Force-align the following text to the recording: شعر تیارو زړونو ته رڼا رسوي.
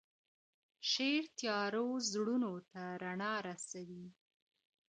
شعر 0.89 1.23
تیارو 1.37 1.85
زړونو 2.11 2.53
ته 2.71 2.83
رڼا 3.01 3.33
رسوي. 3.47 4.05